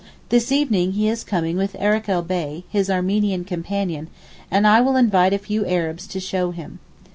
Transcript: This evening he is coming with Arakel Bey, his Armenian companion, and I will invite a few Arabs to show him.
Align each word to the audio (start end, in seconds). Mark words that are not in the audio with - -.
This 0.29 0.51
evening 0.51 0.93
he 0.93 1.07
is 1.09 1.23
coming 1.23 1.57
with 1.57 1.73
Arakel 1.79 2.23
Bey, 2.25 2.63
his 2.69 2.89
Armenian 2.89 3.43
companion, 3.45 4.07
and 4.49 4.65
I 4.65 4.81
will 4.81 4.95
invite 4.95 5.31
a 5.31 5.37
few 5.37 5.63
Arabs 5.67 6.07
to 6.07 6.19
show 6.19 6.49
him. 6.49 6.79